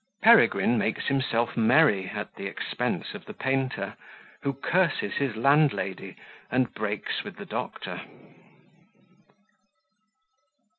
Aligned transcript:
Peregrine 0.23 0.79
makes 0.79 1.05
himself 1.05 1.55
Merry 1.55 2.09
at 2.09 2.33
the 2.33 2.47
Expense 2.47 3.13
of 3.13 3.25
the 3.25 3.35
Painter, 3.35 3.95
who 4.41 4.51
curses 4.51 5.13
his 5.17 5.35
Landlady, 5.35 6.15
and 6.49 6.73
breaks 6.73 7.23
with 7.23 7.35
the 7.37 7.45
Doctor. 7.45 8.01